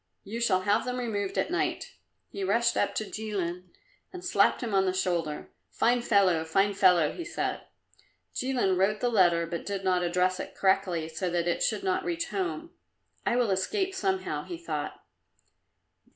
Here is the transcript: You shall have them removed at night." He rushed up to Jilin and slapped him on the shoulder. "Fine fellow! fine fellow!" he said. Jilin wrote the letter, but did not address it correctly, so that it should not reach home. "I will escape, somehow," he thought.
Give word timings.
You 0.23 0.39
shall 0.39 0.61
have 0.61 0.83
them 0.83 0.97
removed 0.97 1.37
at 1.37 1.51
night." 1.51 1.93
He 2.31 2.43
rushed 2.43 2.75
up 2.75 2.95
to 2.95 3.05
Jilin 3.05 3.69
and 4.11 4.25
slapped 4.25 4.63
him 4.63 4.73
on 4.73 4.85
the 4.87 4.93
shoulder. 4.93 5.51
"Fine 5.69 6.01
fellow! 6.01 6.43
fine 6.43 6.73
fellow!" 6.73 7.11
he 7.11 7.23
said. 7.23 7.67
Jilin 8.33 8.77
wrote 8.79 8.99
the 8.99 9.09
letter, 9.09 9.45
but 9.45 9.63
did 9.63 9.83
not 9.83 10.01
address 10.01 10.39
it 10.39 10.55
correctly, 10.55 11.07
so 11.07 11.29
that 11.29 11.47
it 11.47 11.61
should 11.61 11.83
not 11.83 12.03
reach 12.03 12.29
home. 12.29 12.71
"I 13.27 13.35
will 13.35 13.51
escape, 13.51 13.93
somehow," 13.93 14.43
he 14.43 14.57
thought. 14.57 15.05